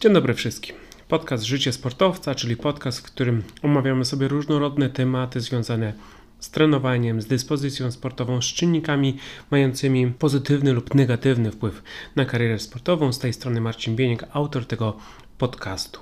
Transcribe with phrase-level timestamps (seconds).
[0.00, 0.76] Dzień dobry wszystkim.
[1.08, 5.92] Podcast Życie Sportowca, czyli podcast, w którym omawiamy sobie różnorodne tematy związane
[6.38, 9.16] z trenowaniem, z dyspozycją sportową, z czynnikami
[9.50, 11.82] mającymi pozytywny lub negatywny wpływ
[12.16, 13.12] na karierę sportową.
[13.12, 14.96] Z tej strony Marcin Bieniek, autor tego
[15.38, 16.00] podcastu.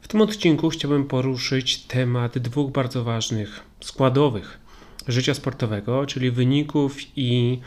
[0.00, 4.58] W tym odcinku chciałbym poruszyć temat dwóch bardzo ważnych składowych
[5.08, 7.60] życia sportowego, czyli wyników i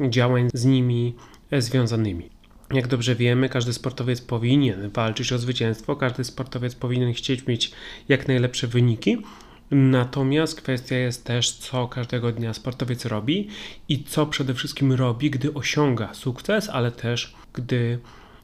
[0.00, 1.14] działań z nimi
[1.52, 2.33] związanymi.
[2.72, 7.72] Jak dobrze wiemy, każdy sportowiec powinien walczyć o zwycięstwo, każdy sportowiec powinien chcieć mieć
[8.08, 9.18] jak najlepsze wyniki.
[9.70, 13.48] Natomiast kwestia jest też, co każdego dnia sportowiec robi
[13.88, 17.98] i co przede wszystkim robi, gdy osiąga sukces, ale też gdy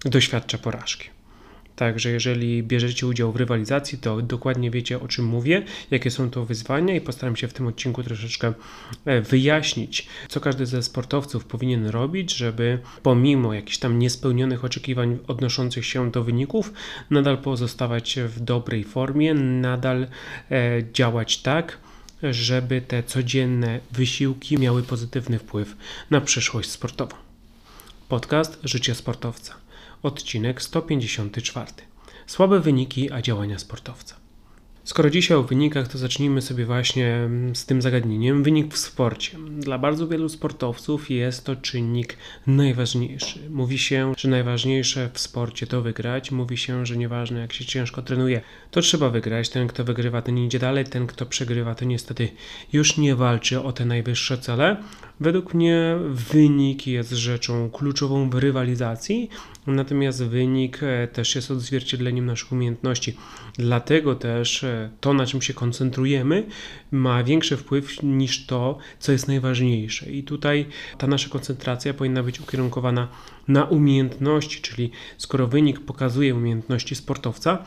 [0.05, 1.20] doświadcza porażki.
[1.80, 6.45] Także jeżeli bierzecie udział w rywalizacji, to dokładnie wiecie o czym mówię, jakie są to
[6.45, 8.52] wyzwania i postaram się w tym odcinku troszeczkę
[9.05, 15.87] e, wyjaśnić, co każdy ze sportowców powinien robić, żeby pomimo jakichś tam niespełnionych oczekiwań odnoszących
[15.87, 16.73] się do wyników,
[17.10, 20.07] nadal pozostawać w dobrej formie, nadal
[20.51, 21.79] e, działać tak,
[22.23, 25.77] żeby te codzienne wysiłki miały pozytywny wpływ
[26.10, 27.16] na przyszłość sportową.
[28.09, 29.60] Podcast Życie Sportowca
[30.02, 31.66] odcinek 154.
[32.26, 34.20] Słabe wyniki, a działania sportowca.
[34.84, 38.43] Skoro dzisiaj o wynikach, to zacznijmy sobie właśnie mm, z tym zagadnieniem.
[38.43, 39.38] Wynik w sporcie.
[39.59, 43.38] Dla bardzo wielu sportowców jest to czynnik najważniejszy.
[43.51, 46.30] Mówi się, że najważniejsze w sporcie to wygrać.
[46.30, 48.40] Mówi się, że nieważne jak się ciężko trenuje,
[48.71, 49.48] to trzeba wygrać.
[49.48, 50.84] Ten, kto wygrywa, ten idzie dalej.
[50.84, 52.28] Ten, kto przegrywa, to niestety
[52.73, 54.76] już nie walczy o te najwyższe cele.
[55.21, 59.30] Według mnie wynik jest rzeczą kluczową w rywalizacji,
[59.71, 63.16] natomiast wynik e, też jest odzwierciedleniem naszych umiejętności.
[63.59, 66.47] Dlatego też e, to, na czym się koncentrujemy,
[66.91, 70.10] ma większy wpływ niż to, co jest najważniejsze.
[70.10, 70.66] I tutaj
[70.99, 73.09] ta nasza koncentracja powinna być ukierunkowana
[73.49, 77.65] na umiejętności, czyli skoro wynik pokazuje umiejętności sportowca,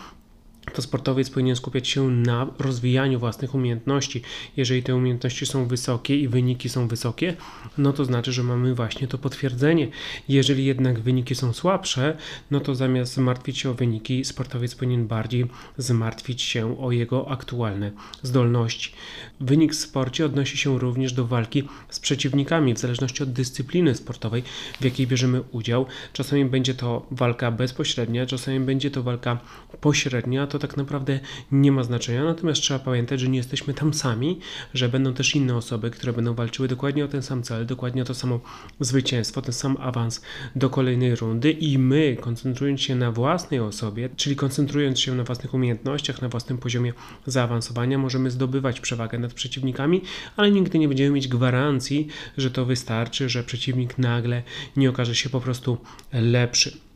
[0.73, 4.21] to sportowiec powinien skupiać się na rozwijaniu własnych umiejętności.
[4.57, 7.35] Jeżeli te umiejętności są wysokie i wyniki są wysokie,
[7.77, 9.87] no to znaczy, że mamy właśnie to potwierdzenie.
[10.29, 12.17] Jeżeli jednak wyniki są słabsze,
[12.51, 15.45] no to zamiast zmartwić się o wyniki, sportowiec powinien bardziej
[15.77, 17.91] zmartwić się o jego aktualne
[18.21, 18.91] zdolności.
[19.39, 24.43] Wynik w sporcie odnosi się również do walki z przeciwnikami, w zależności od dyscypliny sportowej,
[24.81, 25.85] w jakiej bierzemy udział.
[26.13, 29.39] Czasami będzie to walka bezpośrednia, czasami będzie to walka
[29.81, 31.19] pośrednia to tak naprawdę
[31.51, 32.23] nie ma znaczenia.
[32.23, 34.39] Natomiast trzeba pamiętać, że nie jesteśmy tam sami,
[34.73, 38.05] że będą też inne osoby, które będą walczyły dokładnie o ten sam cel, dokładnie o
[38.05, 38.39] to samo
[38.79, 40.21] zwycięstwo, ten sam awans
[40.55, 45.53] do kolejnej rundy i my, koncentrując się na własnej osobie, czyli koncentrując się na własnych
[45.53, 46.93] umiejętnościach, na własnym poziomie
[47.25, 50.01] zaawansowania, możemy zdobywać przewagę nad przeciwnikami,
[50.37, 54.43] ale nigdy nie będziemy mieć gwarancji, że to wystarczy, że przeciwnik nagle
[54.77, 55.77] nie okaże się po prostu
[56.13, 56.92] lepszy.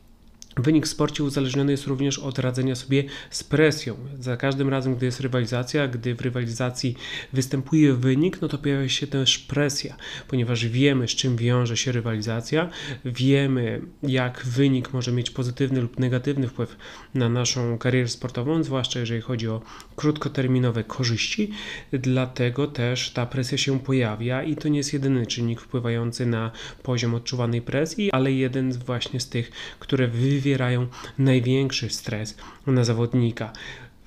[0.58, 3.96] Wynik w sporcie uzależniony jest również od radzenia sobie z presją.
[4.18, 6.96] Za każdym razem, gdy jest rywalizacja, gdy w rywalizacji
[7.32, 9.96] występuje wynik, no to pojawia się też presja,
[10.28, 12.68] ponieważ wiemy, z czym wiąże się rywalizacja,
[13.04, 16.76] wiemy, jak wynik może mieć pozytywny lub negatywny wpływ
[17.14, 19.62] na naszą karierę sportową, zwłaszcza jeżeli chodzi o
[19.96, 21.50] krótkoterminowe korzyści.
[21.92, 26.50] Dlatego też ta presja się pojawia i to nie jest jedyny czynnik wpływający na
[26.82, 30.86] poziom odczuwanej presji, ale jeden właśnie z tych, które wywierają wywierają
[31.18, 32.36] największy stres
[32.66, 33.52] na zawodnika.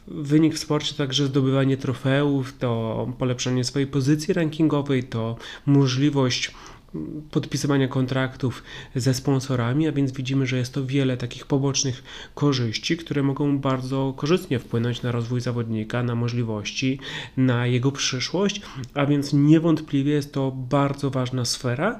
[0.07, 6.51] Wynik w sporcie także zdobywanie trofeów, to polepszanie swojej pozycji rankingowej, to możliwość
[7.31, 8.63] podpisywania kontraktów
[8.95, 12.03] ze sponsorami, a więc widzimy, że jest to wiele takich pobocznych
[12.35, 16.99] korzyści, które mogą bardzo korzystnie wpłynąć na rozwój zawodnika, na możliwości,
[17.37, 18.61] na jego przyszłość,
[18.93, 21.99] a więc niewątpliwie jest to bardzo ważna sfera.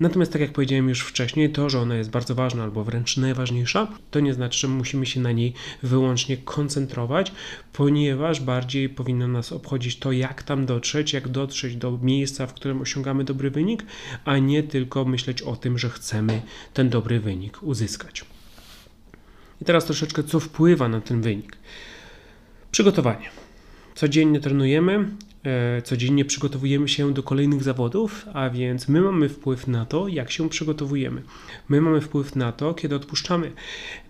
[0.00, 3.88] Natomiast, tak jak powiedziałem już wcześniej, to, że ona jest bardzo ważna albo wręcz najważniejsza,
[4.10, 7.32] to nie znaczy, że musimy się na niej wyłącznie koncentrować,
[7.72, 12.80] ponieważ bardziej powinno nas obchodzić to, jak tam dotrzeć, jak dotrzeć do miejsca, w którym
[12.80, 13.84] osiągamy dobry wynik,
[14.24, 16.42] a a nie tylko myśleć o tym, że chcemy
[16.74, 18.24] ten dobry wynik uzyskać.
[19.60, 21.56] I teraz troszeczkę co wpływa na ten wynik.
[22.70, 23.28] Przygotowanie.
[23.94, 25.08] Codziennie trenujemy,
[25.44, 30.30] e, codziennie przygotowujemy się do kolejnych zawodów, a więc my mamy wpływ na to, jak
[30.30, 31.22] się przygotowujemy.
[31.68, 33.52] My mamy wpływ na to, kiedy odpuszczamy.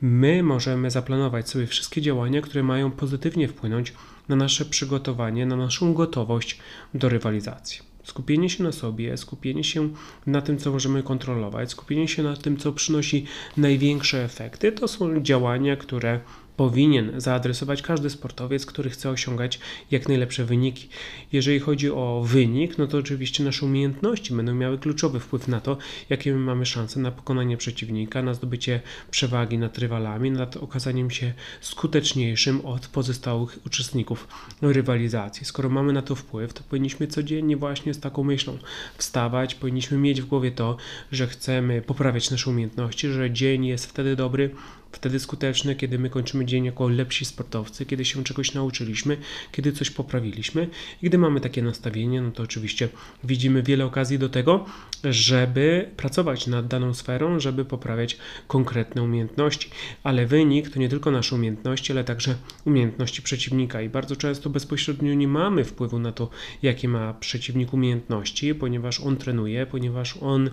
[0.00, 3.92] My możemy zaplanować sobie wszystkie działania, które mają pozytywnie wpłynąć
[4.28, 6.58] na nasze przygotowanie, na naszą gotowość
[6.94, 7.91] do rywalizacji.
[8.04, 9.88] Skupienie się na sobie, skupienie się
[10.26, 13.26] na tym, co możemy kontrolować, skupienie się na tym, co przynosi
[13.56, 16.20] największe efekty, to są działania, które
[16.56, 19.60] powinien zaadresować każdy sportowiec, który chce osiągać
[19.90, 20.88] jak najlepsze wyniki.
[21.32, 25.76] Jeżeli chodzi o wynik, no to oczywiście nasze umiejętności będą miały kluczowy wpływ na to,
[26.10, 31.32] jakie my mamy szanse na pokonanie przeciwnika, na zdobycie przewagi nad rywalami, nad okazaniem się
[31.60, 34.28] skuteczniejszym od pozostałych uczestników
[34.62, 35.46] rywalizacji.
[35.46, 38.58] Skoro mamy na to wpływ, to powinniśmy codziennie właśnie z taką myślą
[38.98, 40.76] wstawać, powinniśmy mieć w głowie to,
[41.12, 44.50] że chcemy poprawiać nasze umiejętności, że dzień jest wtedy dobry,
[44.92, 49.16] wtedy skuteczny, kiedy my kończymy dzień jako lepsi sportowcy, kiedy się czegoś nauczyliśmy,
[49.52, 50.68] kiedy coś poprawiliśmy.
[51.02, 52.88] I gdy mamy takie nastawienie, no to oczywiście
[53.24, 54.64] widzimy wiele okazji do tego,
[55.04, 58.18] żeby pracować nad daną sferą, żeby poprawiać
[58.48, 59.70] konkretne umiejętności.
[60.02, 62.34] Ale wynik to nie tylko nasze umiejętności, ale także
[62.64, 63.82] umiejętności przeciwnika.
[63.82, 66.30] I bardzo często bezpośrednio nie mamy wpływu na to,
[66.62, 70.50] jakie ma przeciwnik umiejętności, ponieważ on trenuje, ponieważ on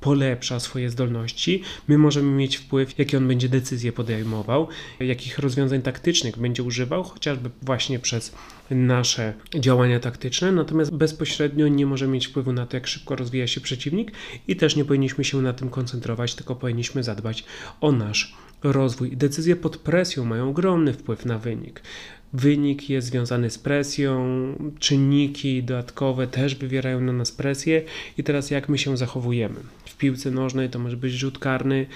[0.00, 4.68] polepsza swoje zdolności, my możemy mieć wpływ, jakie on będzie decyzje podejmował,
[5.00, 8.34] jakich rozwiązań taktycznych będzie używał, chociażby właśnie przez
[8.70, 13.60] nasze działania taktyczne, natomiast bezpośrednio nie możemy mieć wpływu na to, jak szybko rozwija się
[13.60, 14.12] przeciwnik
[14.48, 17.44] i też nie powinniśmy się na tym koncentrować, tylko powinniśmy zadbać
[17.80, 19.16] o nasz rozwój.
[19.16, 21.82] Decyzje pod presją mają ogromny wpływ na wynik.
[22.32, 24.24] Wynik jest związany z presją,
[24.78, 27.82] czynniki dodatkowe też wywierają na nas presję
[28.18, 29.60] i teraz jak my się zachowujemy.
[29.84, 31.86] W piłce nożnej to może być rzut karny,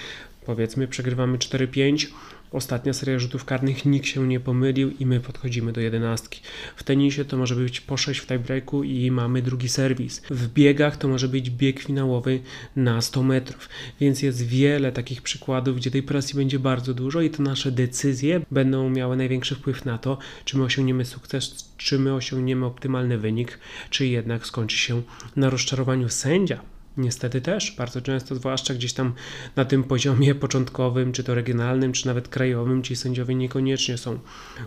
[0.45, 2.07] powiedzmy przegrywamy 4-5,
[2.53, 6.41] Ostatnia seria rzutów karnych nikt się nie pomylił i my podchodzimy do jedenastki.
[6.75, 10.21] W tenisie to może być po 6 w tiebreaku i mamy drugi serwis.
[10.29, 12.39] W biegach to może być bieg finałowy
[12.75, 13.69] na 100 metrów.
[13.99, 18.41] Więc jest wiele takich przykładów, gdzie tej presji będzie bardzo dużo i te nasze decyzje
[18.51, 23.59] będą miały największy wpływ na to, czy my osiągniemy sukces, czy my osiągniemy optymalny wynik,
[23.89, 25.01] czy jednak skończy się
[25.35, 29.13] na rozczarowaniu sędzia Niestety też, bardzo często, zwłaszcza gdzieś tam
[29.55, 34.19] na tym poziomie początkowym, czy to regionalnym, czy nawet krajowym, ci sędziowie niekoniecznie są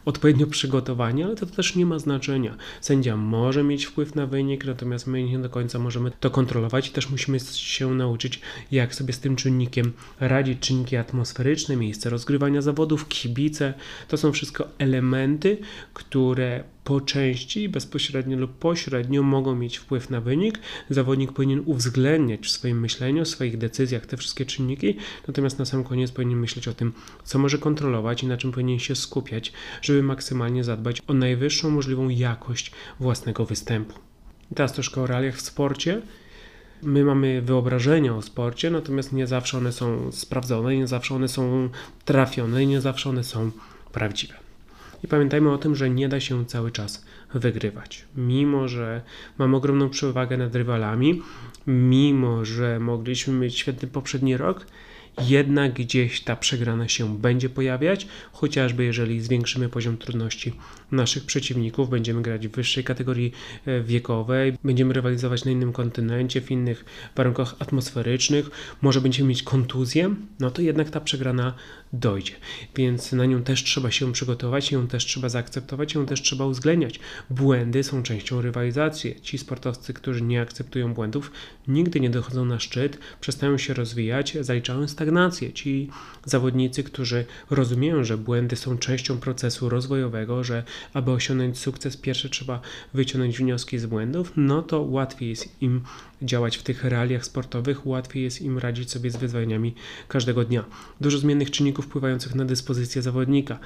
[0.05, 2.57] odpowiednio przygotowani, ale to też nie ma znaczenia.
[2.81, 6.91] Sędzia może mieć wpływ na wynik, natomiast my nie do końca możemy to kontrolować i
[6.91, 8.41] też musimy się nauczyć,
[8.71, 10.59] jak sobie z tym czynnikiem radzić.
[10.61, 13.75] Czynniki atmosferyczne, miejsce rozgrywania zawodów, kibice,
[14.09, 15.59] to są wszystko elementy,
[15.95, 20.59] które po części bezpośrednio lub pośrednio mogą mieć wpływ na wynik.
[20.91, 24.97] Zawodnik powinien uwzględniać w swoim myśleniu, w swoich decyzjach te wszystkie czynniki,
[25.29, 26.93] natomiast na sam koniec powinien myśleć o tym,
[27.25, 29.53] co może kontrolować i na czym powinien się skupiać,
[29.83, 33.99] żeby maksymalnie zadbać o najwyższą możliwą jakość własnego występu.
[34.55, 36.03] Teraz troszkę o realiach w sporcie.
[36.83, 41.69] My mamy wyobrażenia o sporcie, natomiast nie zawsze one są sprawdzone, nie zawsze one są
[42.05, 43.51] trafione nie zawsze one są
[43.93, 44.46] prawdziwe.
[45.05, 47.05] I pamiętajmy o tym, że nie da się cały czas
[47.35, 48.05] wygrywać.
[48.17, 49.03] Mimo, że
[49.39, 51.23] mamy ogromną przewagę nad rywalami,
[51.67, 54.67] mimo, że mogliśmy mieć świetny poprzedni rok,
[55.21, 60.53] jednak gdzieś ta przegrana się będzie pojawiać, chociażby jeżeli zwiększymy poziom trudności
[60.93, 63.33] naszych przeciwników, będziemy grać w wyższej kategorii
[63.67, 66.85] e, wiekowej, będziemy rywalizować na innym kontynencie, w innych
[67.17, 68.51] warunkach atmosferycznych,
[68.83, 71.55] może będziemy mieć kontuzję, no to jednak ta przegrana
[71.99, 72.33] dojdzie.
[72.77, 77.01] Więc na nią też trzeba się przygotować, ją też trzeba zaakceptować, ją też trzeba uwzględniać.
[77.31, 79.21] Błędy są częścią rywalizacji.
[79.23, 81.33] Ci sportowcy, którzy nie akceptują błędów,
[81.69, 85.53] nigdy nie dochodzą na szczyt, przestają się rozwijać, zaliczają stagnację.
[85.53, 85.91] Ci
[86.25, 90.63] zawodnicy, którzy rozumieją, że błędy są częścią procesu rozwojowego, że
[90.93, 92.61] aby osiągnąć sukces, pierwsze trzeba
[92.95, 95.81] wyciągnąć wnioski z błędów, no to łatwiej jest im
[96.23, 99.75] działać w tych realiach sportowych, łatwiej jest im radzić sobie z wyzwaniami
[100.09, 100.65] każdego dnia.
[101.01, 103.59] Dużo zmiennych czynników wpływających na dyspozycję zawodnika.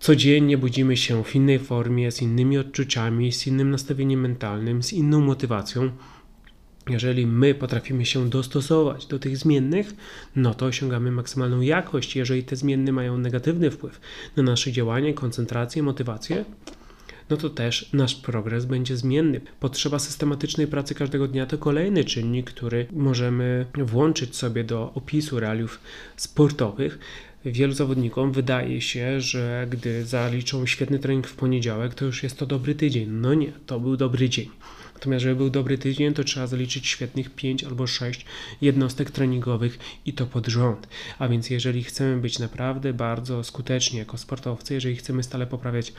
[0.00, 5.20] Codziennie budzimy się w innej formie, z innymi odczuciami, z innym nastawieniem mentalnym, z inną
[5.20, 5.90] motywacją.
[6.88, 9.92] Jeżeli my potrafimy się dostosować do tych zmiennych,
[10.36, 12.16] no to osiągamy maksymalną jakość.
[12.16, 14.00] Jeżeli te zmienne mają negatywny wpływ
[14.36, 16.44] na nasze działanie, koncentrację, motywację,
[17.30, 19.40] no to też nasz progres będzie zmienny.
[19.60, 25.80] Potrzeba systematycznej pracy każdego dnia to kolejny czynnik, który możemy włączyć sobie do opisu realiów
[26.16, 26.98] sportowych.
[27.44, 32.46] Wielu zawodnikom wydaje się, że gdy zaliczą świetny trening w poniedziałek, to już jest to
[32.46, 33.08] dobry tydzień.
[33.10, 34.48] No nie, to był dobry dzień.
[34.94, 38.24] Natomiast, żeby był dobry tydzień, to trzeba zaliczyć świetnych 5 albo 6
[38.60, 40.88] jednostek treningowych i to pod rząd.
[41.18, 45.92] A więc, jeżeli chcemy być naprawdę bardzo skuteczni jako sportowcy, jeżeli chcemy stale poprawiać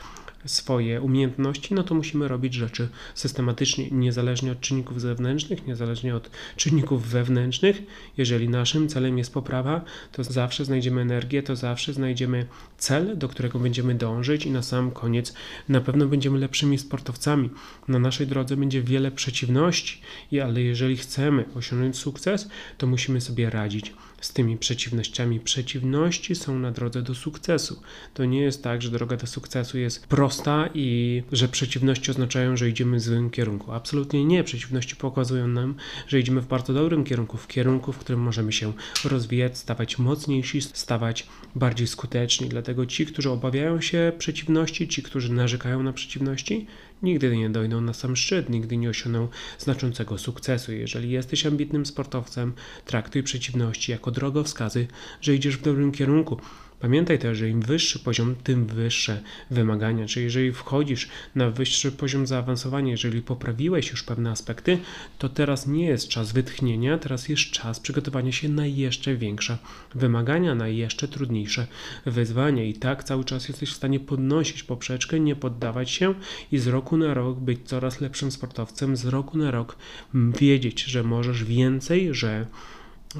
[0.44, 7.06] swoje umiejętności, no to musimy robić rzeczy systematycznie, niezależnie od czynników zewnętrznych, niezależnie od czynników
[7.06, 7.82] wewnętrznych.
[8.16, 12.46] Jeżeli naszym celem jest poprawa, to zawsze znajdziemy energię, to zawsze znajdziemy
[12.78, 15.34] cel, do którego będziemy dążyć i na sam koniec
[15.68, 17.50] na pewno będziemy lepszymi sportowcami.
[17.88, 20.00] Na naszej drodze będzie wiele przeciwności,
[20.42, 25.40] ale jeżeli chcemy osiągnąć sukces, to musimy sobie radzić z tymi przeciwnościami.
[25.40, 27.82] Przeciwności są na drodze do sukcesu.
[28.14, 32.68] To nie jest tak, że droga do sukcesu jest prosta i że przeciwności oznaczają, że
[32.68, 33.72] idziemy w złym kierunku.
[33.72, 34.44] Absolutnie nie.
[34.44, 35.74] Przeciwności pokazują nam,
[36.08, 38.72] że idziemy w bardzo dobrym kierunku, w kierunku, w którym możemy się
[39.04, 42.48] rozwijać, stawać mocniejsi, stawać bardziej skuteczni.
[42.48, 46.66] Dlatego ci, którzy obawiają się przeciwności, ci, którzy narzekają na przeciwności,
[47.02, 49.28] nigdy nie dojdą na sam szczyt, nigdy nie osiągną
[49.58, 50.72] znaczącego sukcesu.
[50.72, 52.52] Jeżeli jesteś ambitnym sportowcem,
[52.84, 54.86] traktuj przeciwności jako drogowskazy,
[55.20, 56.40] że idziesz w dobrym kierunku.
[56.80, 59.20] Pamiętaj też, że im wyższy poziom, tym wyższe
[59.50, 60.06] wymagania.
[60.06, 64.78] Czyli jeżeli wchodzisz na wyższy poziom zaawansowania, jeżeli poprawiłeś już pewne aspekty,
[65.18, 69.58] to teraz nie jest czas wytchnienia, teraz jest czas przygotowania się na jeszcze większe
[69.94, 71.66] wymagania, na jeszcze trudniejsze
[72.06, 72.64] wyzwania.
[72.64, 76.14] I tak cały czas jesteś w stanie podnosić poprzeczkę, nie poddawać się
[76.52, 79.76] i z roku na rok być coraz lepszym sportowcem, z roku na rok
[80.14, 82.46] wiedzieć, że możesz więcej, że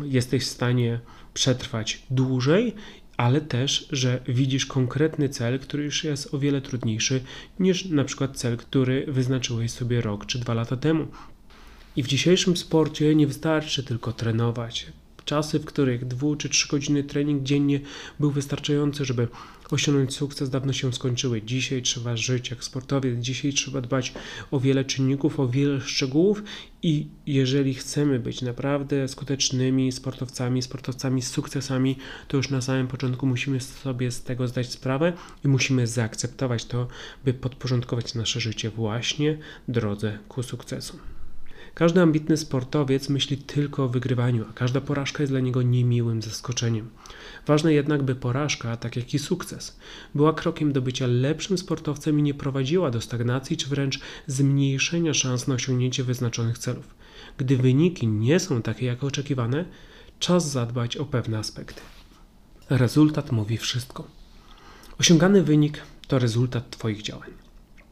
[0.04, 1.00] jesteś w stanie
[1.34, 2.74] przetrwać dłużej
[3.20, 7.20] ale też, że widzisz konkretny cel, który już jest o wiele trudniejszy
[7.58, 11.06] niż na przykład cel, który wyznaczyłeś sobie rok czy dwa lata temu.
[11.96, 14.86] I w dzisiejszym sporcie nie wystarczy tylko trenować.
[15.24, 17.80] Czasy, w których dwu czy trzy godziny trening dziennie
[18.20, 19.28] był wystarczający, żeby
[19.72, 21.42] osiągnąć sukces, dawno się skończyły.
[21.42, 24.12] Dzisiaj trzeba żyć jak sportowiec, dzisiaj trzeba dbać
[24.50, 26.42] o wiele czynników, o wiele szczegółów
[26.82, 31.96] i jeżeli chcemy być naprawdę skutecznymi sportowcami, sportowcami z sukcesami,
[32.28, 35.12] to już na samym początku musimy sobie z tego zdać sprawę
[35.44, 36.88] i musimy zaakceptować to,
[37.24, 40.98] by podporządkować nasze życie właśnie drodze ku sukcesu.
[41.74, 46.90] Każdy ambitny sportowiec myśli tylko o wygrywaniu, a każda porażka jest dla niego niemiłym zaskoczeniem.
[47.46, 49.78] Ważne jednak, by porażka, tak jak i sukces,
[50.14, 55.48] była krokiem do bycia lepszym sportowcem i nie prowadziła do stagnacji czy wręcz zmniejszenia szans
[55.48, 56.94] na osiągnięcie wyznaczonych celów.
[57.38, 59.64] Gdy wyniki nie są takie jak oczekiwane,
[60.18, 61.80] czas zadbać o pewne aspekty.
[62.70, 64.08] Rezultat mówi wszystko.
[64.98, 67.30] Osiągany wynik to rezultat Twoich działań.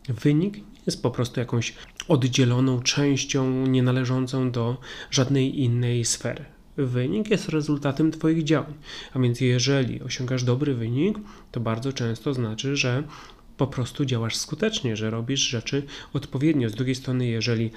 [0.08, 0.56] Wynik
[0.86, 1.74] jest po prostu jakąś
[2.08, 4.76] oddzieloną częścią, nienależącą do
[5.10, 6.44] żadnej innej sfery.
[6.76, 8.74] Wynik jest rezultatem Twoich działań.
[9.14, 11.18] A więc, jeżeli osiągasz dobry wynik,
[11.52, 13.02] to bardzo często znaczy, że
[13.56, 15.82] po prostu działasz skutecznie, że robisz rzeczy
[16.12, 16.68] odpowiednio.
[16.68, 17.70] Z drugiej strony, jeżeli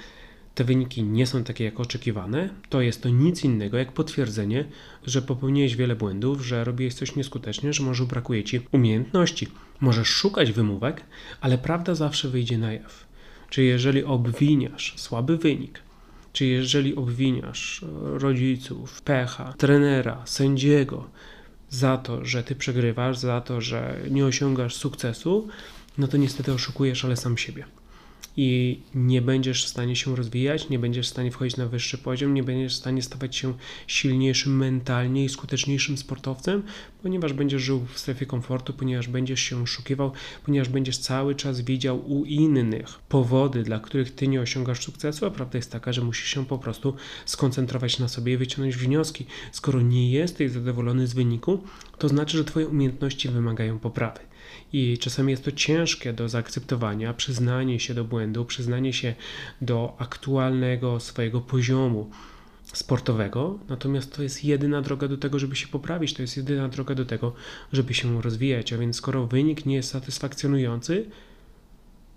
[0.54, 4.64] te wyniki nie są takie jak oczekiwane, to jest to nic innego jak potwierdzenie,
[5.06, 9.48] że popełniłeś wiele błędów, że robiłeś coś nieskutecznie, że może brakuje ci umiejętności.
[9.80, 11.04] Możesz szukać wymówek,
[11.40, 13.06] ale prawda zawsze wyjdzie na jaw.
[13.50, 15.82] Czy jeżeli obwiniasz słaby wynik,
[16.32, 21.10] czy jeżeli obwiniasz rodziców, pecha, trenera, sędziego
[21.70, 25.48] za to, że ty przegrywasz, za to, że nie osiągasz sukcesu,
[25.98, 27.64] no to niestety oszukujesz, ale sam siebie
[28.36, 32.34] i nie będziesz w stanie się rozwijać, nie będziesz w stanie wchodzić na wyższy poziom,
[32.34, 33.54] nie będziesz w stanie stawać się
[33.86, 36.62] silniejszym mentalnie i skuteczniejszym sportowcem,
[37.02, 40.12] ponieważ będziesz żył w strefie komfortu, ponieważ będziesz się oszukiwał,
[40.44, 45.30] ponieważ będziesz cały czas widział u innych powody, dla których ty nie osiągasz sukcesu, a
[45.30, 49.26] prawda jest taka, że musisz się po prostu skoncentrować na sobie i wyciągnąć wnioski.
[49.52, 51.62] Skoro nie jesteś zadowolony z wyniku,
[51.98, 54.31] to znaczy, że twoje umiejętności wymagają poprawy
[54.72, 59.14] i czasami jest to ciężkie do zaakceptowania, przyznanie się do błędu, przyznanie się
[59.60, 62.10] do aktualnego swojego poziomu
[62.72, 66.94] sportowego, natomiast to jest jedyna droga do tego, żeby się poprawić, to jest jedyna droga
[66.94, 67.34] do tego,
[67.72, 71.06] żeby się rozwijać, a więc skoro wynik nie jest satysfakcjonujący,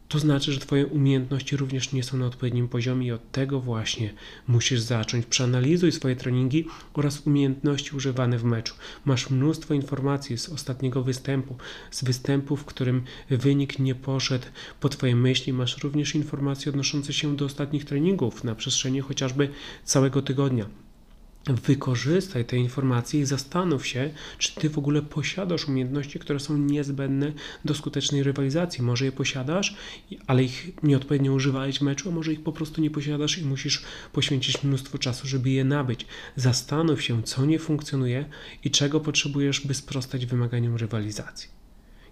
[0.08, 4.14] to znaczy, że Twoje umiejętności również nie są na odpowiednim poziomie i od tego właśnie
[4.48, 5.26] musisz zacząć.
[5.26, 8.76] Przeanalizuj swoje treningi oraz umiejętności używane w meczu.
[9.06, 11.56] Masz mnóstwo informacji z ostatniego występu,
[11.92, 14.46] z występu, w którym wynik nie poszedł
[14.80, 15.54] po Twojej myśli.
[15.54, 19.50] Masz również informacje odnoszące się do ostatnich treningów na przestrzeni chociażby
[19.84, 20.85] całego tygodnia
[21.54, 27.34] wykorzystaj te informacje i zastanów się, czy ty w ogóle posiadasz umiejętności, które są niezbędne
[27.66, 28.84] do skutecznej rywalizacji.
[28.84, 29.76] Może je posiadasz,
[30.28, 33.84] ale ich nieodpowiednio używałeś w meczu, a może ich po prostu nie posiadasz i musisz
[34.14, 36.06] poświęcić mnóstwo czasu, żeby je nabyć.
[36.36, 38.26] Zastanów się, co nie funkcjonuje
[38.64, 41.50] i czego potrzebujesz, by sprostać wymaganiom rywalizacji.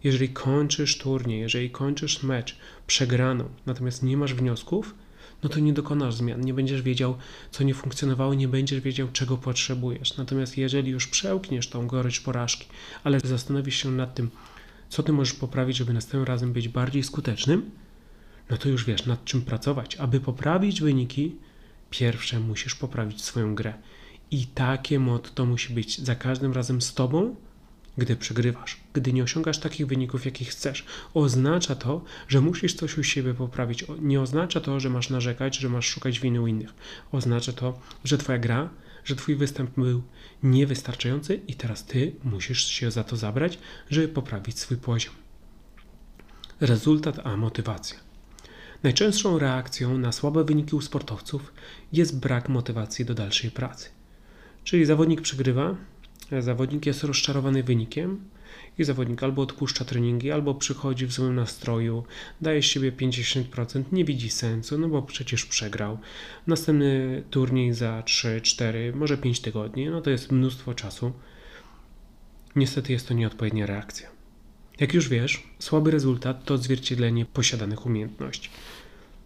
[0.04, 4.96] Jeżeli kończysz turniej, jeżeli kończysz mecz przegraną, natomiast nie masz wniosków,
[5.44, 7.18] no to nie dokonasz zmian, nie będziesz wiedział,
[7.52, 10.18] co nie funkcjonowało, nie będziesz wiedział, czego potrzebujesz.
[10.18, 12.68] Natomiast jeżeli już przełkniesz tą gorycz porażki,
[13.04, 14.30] ale zastanowisz się nad tym,
[14.90, 17.72] co ty możesz poprawić, żeby następnym razem być bardziej skutecznym,
[18.50, 19.96] no to już wiesz, nad czym pracować.
[19.96, 21.36] Aby poprawić wyniki,
[21.90, 23.74] pierwsze musisz poprawić swoją grę.
[24.32, 27.36] I takie motto musi być za każdym razem z tobą,
[27.98, 30.86] gdy przegrywasz, gdy nie osiągasz takich wyników, jakich chcesz.
[31.14, 33.86] Oznacza to, że musisz coś u siebie poprawić.
[34.02, 36.74] Nie oznacza to, że masz narzekać, że masz szukać winy u innych.
[37.12, 38.70] Oznacza to, że twoja gra,
[39.06, 40.04] że Twój występ był
[40.44, 43.60] niewystarczający i teraz Ty musisz się za to zabrać,
[43.90, 45.14] żeby poprawić swój poziom.
[46.60, 47.98] Rezultat a motywacja.
[48.84, 51.54] Najczęstszą reakcją na słabe wyniki u sportowców
[51.94, 53.90] jest brak motywacji do dalszej pracy.
[54.64, 55.76] Czyli zawodnik przegrywa,
[56.40, 58.20] zawodnik jest rozczarowany wynikiem
[58.78, 62.04] i zawodnik albo odpuszcza treningi, albo przychodzi w złym nastroju,
[62.42, 65.98] daje z siebie 50%, nie widzi sensu, no bo przecież przegrał.
[66.48, 71.12] Następny turniej za 3, 4, może 5 tygodni, no to jest mnóstwo czasu.
[72.56, 74.10] Niestety jest to nieodpowiednia reakcja.
[74.80, 78.50] Jak już wiesz, słaby rezultat to odzwierciedlenie posiadanych umiejętności.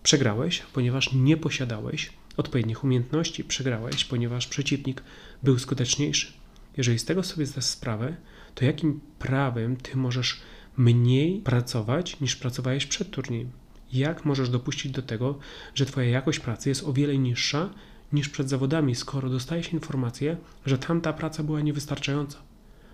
[0.04, 5.04] Przegrałeś, ponieważ nie posiadałeś odpowiednich umiejętności, przegrałeś, ponieważ przeciwnik
[5.44, 6.34] był skuteczniejszy.
[6.78, 8.16] Jeżeli z tego sobie zdasz sprawę,
[8.56, 10.42] to jakim prawem ty możesz
[10.78, 13.52] mniej pracować niż pracowałeś przed turniejem?
[13.94, 15.40] Jak możesz dopuścić do tego,
[15.76, 17.70] że twoja jakość pracy jest o wiele niższa
[18.14, 22.38] niż przed zawodami, skoro dostajesz informację, że tamta praca była niewystarczająca?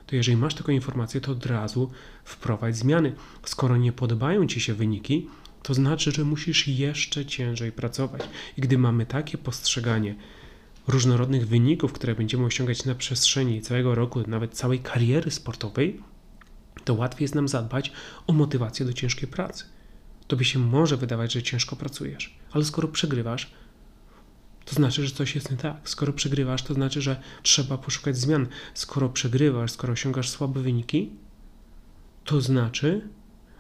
[0.08, 1.92] To jeżeli masz taką informację, to od razu
[2.24, 3.16] wprowadź zmiany.
[3.46, 5.28] Skoro nie podobają ci się wyniki,
[5.64, 8.22] to znaczy, że musisz jeszcze ciężej pracować.
[8.58, 10.16] I gdy mamy takie postrzeganie
[10.88, 16.00] różnorodnych wyników, które będziemy osiągać na przestrzeni całego roku, nawet całej kariery sportowej,
[16.84, 17.92] to łatwiej jest nam zadbać
[18.28, 19.66] o motywację do ciężkiej pracy.
[20.28, 23.52] Tobie się może wydawać, że ciężko pracujesz, ale skoro przegrywasz,
[24.66, 25.90] to znaczy, że coś jest nie tak.
[25.90, 28.48] Skoro przegrywasz, to znaczy, że trzeba poszukać zmian.
[28.74, 31.10] Skoro przegrywasz, skoro osiągasz słabe wyniki,
[32.24, 33.10] to znaczy,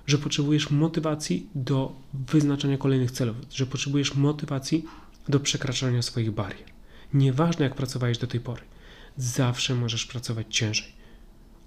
[0.07, 4.85] że potrzebujesz motywacji do wyznaczania kolejnych celów, że potrzebujesz motywacji
[5.29, 6.72] do przekraczania swoich barier.
[7.13, 8.62] Nieważne jak pracowałeś do tej pory,
[9.17, 10.88] zawsze możesz pracować ciężej.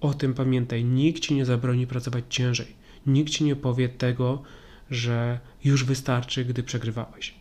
[0.00, 2.66] O tym pamiętaj, nikt ci nie zabroni pracować ciężej.
[3.06, 4.42] Nikt ci nie powie tego,
[4.90, 7.34] że już wystarczy, gdy przegrywałeś.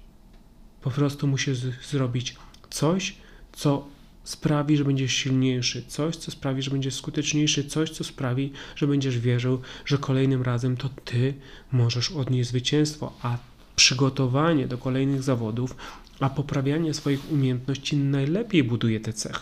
[0.81, 1.57] Po prostu musisz
[1.89, 2.35] zrobić
[2.69, 3.15] coś,
[3.53, 3.87] co
[4.23, 9.19] sprawi, że będziesz silniejszy, coś, co sprawi, że będziesz skuteczniejszy, coś, co sprawi, że będziesz
[9.19, 11.33] wierzył, że kolejnym razem to ty
[11.71, 13.37] możesz odnieść zwycięstwo, a
[13.75, 15.75] przygotowanie do kolejnych zawodów,
[16.19, 19.41] a poprawianie swoich umiejętności najlepiej buduje te cechy.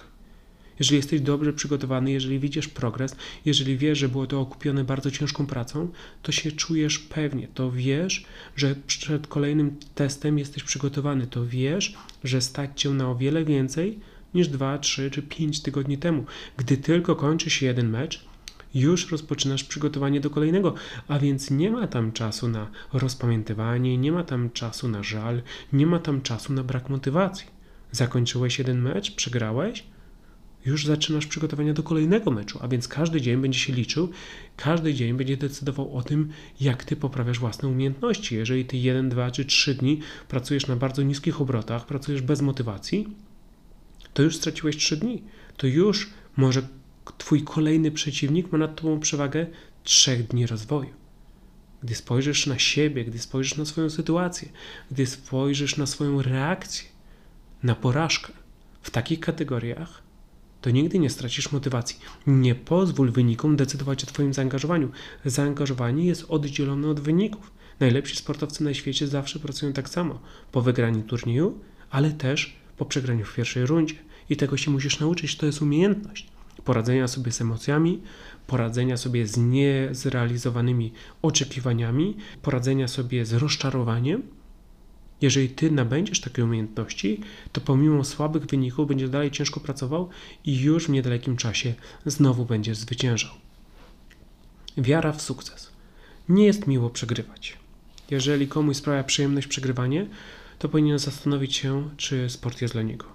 [0.80, 5.46] Jeżeli jesteś dobrze przygotowany, jeżeli widzisz progres, jeżeli wiesz, że było to okupione bardzo ciężką
[5.46, 11.98] pracą, to się czujesz pewnie, to wiesz, że przed kolejnym testem jesteś przygotowany, to wiesz,
[12.24, 14.00] że stać cię na o wiele więcej
[14.34, 16.26] niż 2, 3 czy 5 tygodni temu.
[16.58, 18.26] Gdy tylko kończy się jeden mecz,
[18.74, 20.74] już rozpoczynasz przygotowanie do kolejnego,
[21.08, 25.42] a więc nie ma tam czasu na rozpamiętywanie, nie ma tam czasu na żal,
[25.74, 27.48] nie ma tam czasu na brak motywacji.
[27.92, 29.84] Zakończyłeś jeden mecz, przegrałeś,
[30.66, 34.10] już zaczynasz przygotowania do kolejnego meczu, a więc każdy dzień będzie się liczył,
[34.58, 36.30] każdy dzień będzie decydował o tym,
[36.62, 38.36] jak ty poprawiasz własne umiejętności.
[38.36, 43.08] Jeżeli ty jeden, dwa czy trzy dni pracujesz na bardzo niskich obrotach, pracujesz bez motywacji,
[44.14, 45.24] to już straciłeś trzy dni.
[45.58, 46.62] To już może
[47.12, 49.48] twój kolejny przeciwnik ma nad tobą przewagę
[49.84, 50.90] trzech dni rozwoju.
[51.84, 54.50] Gdy spojrzysz na siebie, gdy spojrzysz na swoją sytuację,
[54.92, 56.90] gdy spojrzysz na swoją reakcję,
[57.64, 58.34] na porażkę
[58.82, 60.04] w takich kategoriach,
[60.62, 62.00] to nigdy nie stracisz motywacji.
[62.28, 64.92] Nie pozwól wynikom decydować o Twoim zaangażowaniu.
[65.26, 67.52] Zaangażowanie jest oddzielone od wyników.
[67.80, 70.20] Najlepsi sportowcy na świecie zawsze pracują tak samo
[70.52, 73.96] po wygraniu turnieju, ale też po przegraniu w pierwszej rundzie.
[74.30, 76.33] I tego się musisz nauczyć, to jest umiejętność
[76.64, 78.02] poradzenia sobie z emocjami,
[78.48, 84.24] poradzenia sobie z niezrealizowanymi oczekiwaniami, poradzenia sobie z rozczarowaniem.
[85.22, 90.10] Jeżeli ty nabędziesz takie umiejętności, to pomimo słabych wyników będziesz dalej ciężko pracował
[90.46, 91.74] i już w niedalekim czasie
[92.06, 93.32] znowu będziesz zwyciężał.
[94.78, 95.72] Wiara w sukces.
[96.30, 97.58] Nie jest miło przegrywać.
[98.12, 100.08] Jeżeli komuś sprawia przyjemność przegrywanie,
[100.60, 103.06] to powinien zastanowić się, czy sport jest dla niego.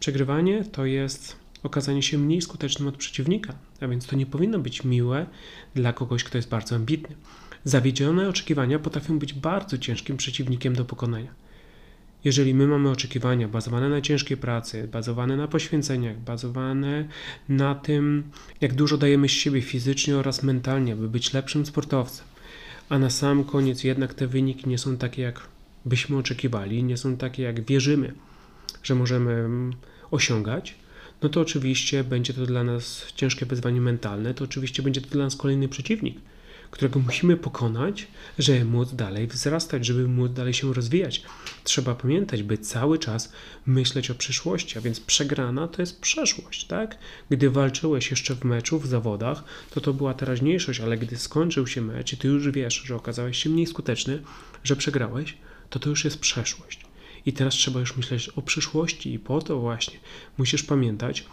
[0.00, 4.84] Przegrywanie to jest okazanie się mniej skutecznym od przeciwnika, a więc to nie powinno być
[4.84, 5.26] miłe
[5.74, 7.16] dla kogoś, kto jest bardzo ambitny.
[7.64, 11.34] Zawiedzione oczekiwania potrafią być bardzo ciężkim przeciwnikiem do pokonania.
[12.24, 17.08] Jeżeli my mamy oczekiwania bazowane na ciężkiej pracy, bazowane na poświęceniach, bazowane
[17.48, 18.22] na tym,
[18.60, 22.26] jak dużo dajemy z siebie fizycznie oraz mentalnie, by być lepszym sportowcem,
[22.88, 25.48] a na sam koniec jednak te wyniki nie są takie, jak
[25.84, 28.14] byśmy oczekiwali, nie są takie, jak wierzymy,
[28.82, 29.72] że możemy mm,
[30.10, 30.74] osiągać,
[31.22, 35.24] no to oczywiście będzie to dla nas ciężkie wyzwanie mentalne, to oczywiście będzie to dla
[35.24, 36.16] nas kolejny przeciwnik,
[36.70, 38.06] którego musimy pokonać,
[38.38, 41.22] żeby móc dalej wzrastać, żeby móc dalej się rozwijać.
[41.64, 43.32] Trzeba pamiętać, by cały czas
[43.66, 46.98] myśleć o przyszłości, a więc przegrana to jest przeszłość, tak?
[47.30, 51.80] Gdy walczyłeś jeszcze w meczu, w zawodach, to to była teraźniejszość, ale gdy skończył się
[51.80, 54.22] mecz i ty już wiesz, że okazałeś się mniej skuteczny,
[54.64, 55.36] że przegrałeś,
[55.70, 56.91] to to już jest przeszłość.
[57.26, 59.98] I teraz trzeba już myśleć o przyszłości, i po to właśnie
[60.38, 61.24] musisz pamiętać,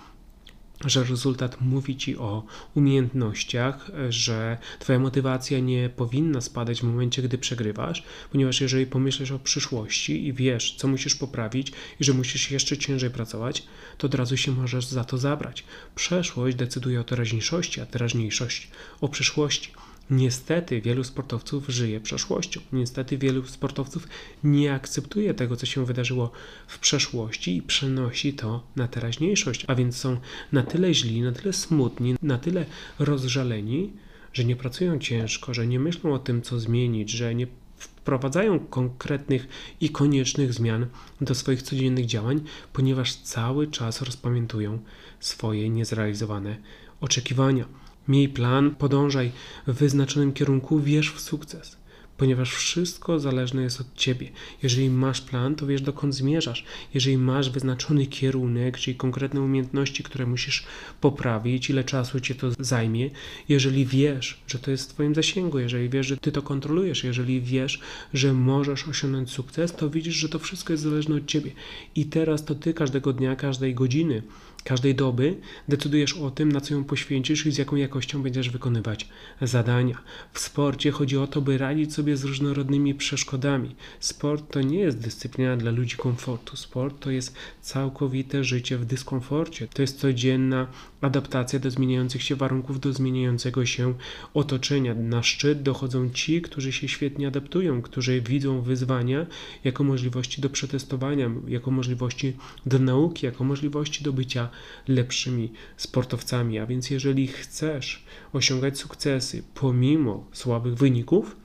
[0.85, 2.43] że rezultat mówi ci o
[2.75, 9.39] umiejętnościach, że twoja motywacja nie powinna spadać w momencie, gdy przegrywasz, ponieważ jeżeli pomyślisz o
[9.39, 13.63] przyszłości i wiesz, co musisz poprawić i że musisz jeszcze ciężej pracować,
[13.97, 15.63] to od razu się możesz za to zabrać.
[15.95, 18.67] Przeszłość decyduje o teraźniejszości, a teraźniejszość
[19.01, 19.71] o przyszłości.
[20.09, 22.61] Niestety wielu sportowców żyje przeszłością.
[22.73, 24.07] Niestety wielu sportowców
[24.43, 26.31] nie akceptuje tego, co się wydarzyło
[26.67, 30.17] w przeszłości i przenosi to na teraźniejszość, a więc są
[30.51, 32.65] na tyle źli, na tyle smutni, na tyle
[32.99, 33.93] rozżaleni,
[34.33, 39.47] że nie pracują ciężko, że nie myślą o tym, co zmienić, że nie wprowadzają konkretnych
[39.81, 40.85] i koniecznych zmian
[41.21, 42.41] do swoich codziennych działań,
[42.73, 44.79] ponieważ cały czas rozpamiętują
[45.19, 46.57] swoje niezrealizowane
[47.01, 47.65] oczekiwania.
[48.09, 49.31] Miej plan, podążaj
[49.67, 51.77] w wyznaczonym kierunku, wierz w sukces,
[52.17, 54.29] ponieważ wszystko zależne jest od ciebie.
[54.63, 56.65] Jeżeli masz plan, to wiesz dokąd zmierzasz.
[56.93, 60.63] Jeżeli masz wyznaczony kierunek, czyli konkretne umiejętności, które musisz
[61.01, 63.09] poprawić, ile czasu ci to zajmie,
[63.49, 67.41] jeżeli wiesz, że to jest w twoim zasięgu, jeżeli wiesz, że ty to kontrolujesz, jeżeli
[67.41, 67.79] wiesz,
[68.13, 71.51] że możesz osiągnąć sukces, to widzisz, że to wszystko jest zależne od ciebie.
[71.95, 74.23] I teraz to ty każdego dnia, każdej godziny
[74.63, 75.35] każdej doby
[75.67, 79.09] decydujesz o tym, na co ją poświęcisz i z jaką jakością będziesz wykonywać
[79.41, 79.97] zadania.
[80.33, 83.75] W sporcie chodzi o to, by radzić sobie z różnorodnymi przeszkodami.
[83.99, 86.57] Sport to nie jest dyscyplina dla ludzi komfortu.
[86.57, 89.67] Sport to jest całkowite życie w dyskomforcie.
[89.67, 90.67] To jest codzienna
[91.01, 93.93] adaptacja do zmieniających się warunków, do zmieniającego się
[94.33, 94.95] otoczenia.
[94.95, 99.25] Na szczyt dochodzą ci, którzy się świetnie adaptują, którzy widzą wyzwania
[99.63, 104.49] jako możliwości do przetestowania, jako możliwości do nauki, jako możliwości do bycia
[104.87, 106.59] lepszymi sportowcami.
[106.59, 111.35] A więc jeżeli chcesz osiągać sukcesy pomimo słabych wyników,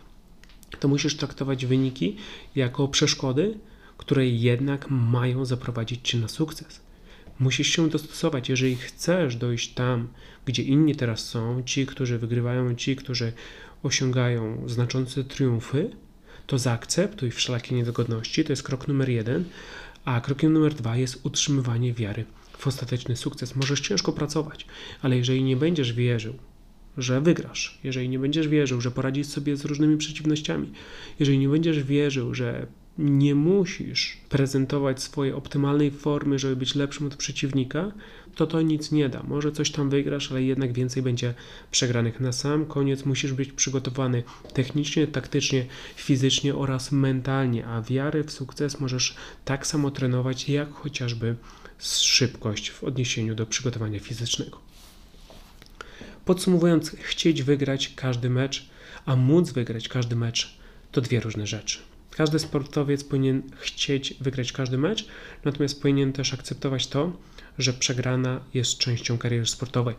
[0.80, 2.16] to musisz traktować wyniki
[2.56, 3.58] jako przeszkody,
[3.98, 6.80] które jednak mają zaprowadzić cię na sukces.
[7.40, 10.09] Musisz się dostosować, jeżeli chcesz dojść tam,
[10.47, 13.33] gdzie inni teraz są, ci, którzy wygrywają, ci, którzy
[13.83, 15.90] osiągają znaczące triumfy,
[16.47, 18.44] to zaakceptuj wszelakie niedogodności.
[18.44, 19.44] To jest krok numer jeden.
[20.05, 22.25] A krokiem numer dwa jest utrzymywanie wiary
[22.59, 23.57] w ostateczny sukces.
[23.57, 24.66] Możesz ciężko pracować,
[25.03, 26.35] ale jeżeli nie będziesz wierzył,
[26.99, 30.73] że wygrasz, jeżeli nie będziesz wierzył, że poradzisz sobie z różnymi przeciwnościami,
[31.18, 32.66] jeżeli nie będziesz wierzył, że
[32.98, 37.92] nie musisz prezentować swojej optymalnej formy, żeby być lepszym od przeciwnika,
[38.35, 39.22] to to nic nie da.
[39.22, 41.35] Może coś tam wygrasz, ale jednak więcej będzie
[41.70, 42.20] przegranych.
[42.20, 48.80] Na sam koniec musisz być przygotowany technicznie, taktycznie, fizycznie oraz mentalnie, a wiary w sukces
[48.80, 51.37] możesz tak samo trenować, jak chociażby
[51.78, 54.59] szybkość w odniesieniu do przygotowania fizycznego.
[56.24, 58.68] Podsumowując, chcieć wygrać każdy mecz,
[59.07, 60.59] a móc wygrać każdy mecz
[60.92, 61.78] to dwie różne rzeczy.
[62.16, 65.07] Każdy sportowiec powinien chcieć wygrać każdy mecz,
[65.44, 67.12] natomiast powinien też akceptować to,
[67.59, 69.94] że przegrana jest częścią kariery sportowej.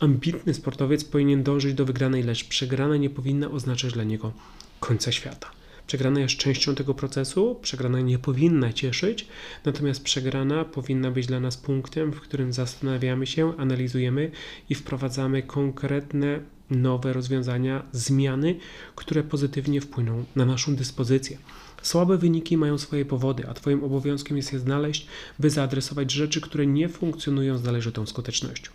[0.00, 4.32] Ambitny sportowiec powinien dążyć do wygranej, lecz przegrana nie powinna oznaczać dla niego
[4.80, 5.50] końca świata.
[5.86, 9.26] Przegrana jest częścią tego procesu, przegrana nie powinna cieszyć,
[9.64, 14.30] natomiast przegrana powinna być dla nas punktem, w którym zastanawiamy się, analizujemy
[14.68, 18.56] i wprowadzamy konkretne nowe rozwiązania, zmiany,
[18.94, 21.38] które pozytywnie wpłyną na naszą dyspozycję.
[21.82, 25.06] Słabe wyniki mają swoje powody, a Twoim obowiązkiem jest je znaleźć,
[25.38, 28.70] by zaadresować rzeczy, które nie funkcjonują z należytą skutecznością.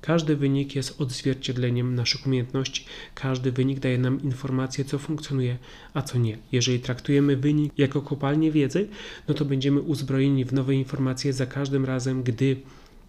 [0.00, 2.84] Każdy wynik jest odzwierciedleniem naszych umiejętności.
[3.14, 5.58] Każdy wynik daje nam informację, co funkcjonuje,
[5.94, 6.38] a co nie.
[6.52, 8.88] Jeżeli traktujemy wynik jako kopalnię wiedzy,
[9.28, 12.56] no to będziemy uzbrojeni w nowe informacje za każdym razem, gdy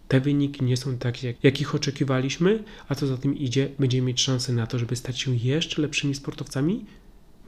[0.08, 4.20] te wyniki nie są takie, jak, jakich oczekiwaliśmy, a co za tym idzie, będziemy mieć
[4.20, 6.84] szansę na to, żeby stać się jeszcze lepszymi sportowcami,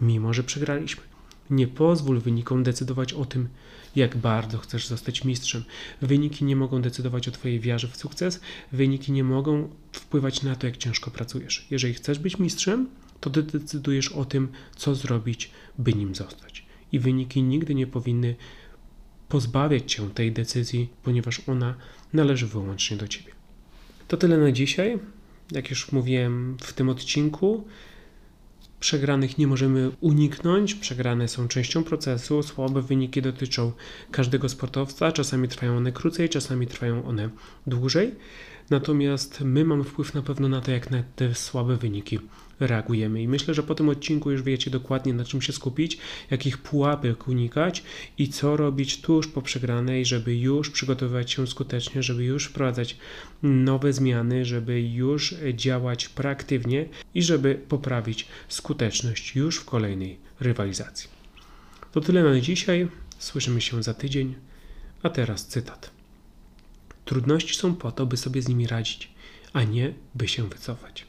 [0.00, 1.02] mimo że przegraliśmy.
[1.50, 3.48] Nie pozwól wynikom decydować o tym,
[3.96, 5.64] jak bardzo chcesz zostać mistrzem.
[6.02, 8.40] Wyniki nie mogą decydować o Twojej wiarze w sukces,
[8.72, 11.66] wyniki nie mogą wpływać na to, jak ciężko pracujesz.
[11.70, 12.88] Jeżeli chcesz być mistrzem,
[13.20, 16.66] to Ty decydujesz o tym, co zrobić, by nim zostać.
[16.92, 18.36] I wyniki nigdy nie powinny
[19.28, 21.74] pozbawiać Cię tej decyzji, ponieważ ona
[22.12, 23.32] należy wyłącznie do Ciebie.
[24.08, 24.98] To tyle na dzisiaj.
[25.52, 27.64] Jak już mówiłem w tym odcinku,
[28.80, 33.72] Przegranych nie możemy uniknąć, przegrane są częścią procesu, słabe wyniki dotyczą
[34.10, 37.30] każdego sportowca, czasami trwają one krócej, czasami trwają one
[37.66, 38.14] dłużej.
[38.70, 42.18] Natomiast my mamy wpływ na pewno na to, jak te słabe wyniki
[42.60, 43.22] reagujemy.
[43.22, 45.98] I myślę, że po tym odcinku już wiecie dokładnie, na czym się skupić,
[46.30, 47.82] jakich pułapek unikać
[48.18, 52.96] i co robić tuż po przegranej, żeby już przygotowywać się skutecznie, żeby już wprowadzać
[53.42, 61.08] nowe zmiany, żeby już działać proaktywnie i żeby poprawić skuteczność już w kolejnej rywalizacji.
[61.92, 62.88] To tyle na dzisiaj.
[63.18, 64.34] Słyszymy się za tydzień.
[65.02, 65.90] A teraz cytat.
[67.04, 69.10] Trudności są po to, by sobie z nimi radzić,
[69.52, 71.07] a nie by się wycofać.